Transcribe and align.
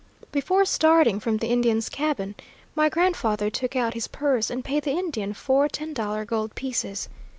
"Before 0.31 0.65
starting 0.65 1.19
from 1.19 1.37
the 1.37 1.49
Indian's 1.49 1.87
cabin 1.87 2.33
my 2.73 2.89
grandfather 2.89 3.51
took 3.51 3.75
out 3.75 3.93
his 3.93 4.07
purse 4.07 4.49
and 4.49 4.65
paid 4.65 4.81
the 4.81 4.89
Indian 4.93 5.31
four 5.35 5.67
ten 5.69 5.93
dollar 5.93 6.25
gold 6.25 6.55
pieces. 6.55 7.07